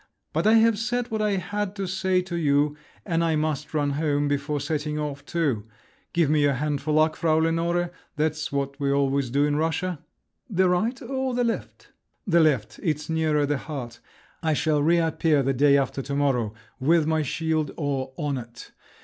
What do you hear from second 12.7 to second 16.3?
it's nearer the heart. I shall reappear the day after to